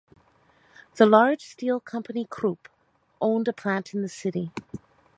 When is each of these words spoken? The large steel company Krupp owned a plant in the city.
The 0.95 1.05
large 1.05 1.41
steel 1.43 1.79
company 1.79 2.25
Krupp 2.25 2.67
owned 3.21 3.47
a 3.47 3.53
plant 3.53 3.93
in 3.93 4.01
the 4.01 4.09
city. 4.09 4.51